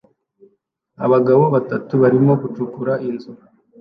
Abagabo 1.05 1.43
batatu 1.55 1.93
barimo 2.01 2.33
gucukura 2.41 2.93
inzu 3.07 3.31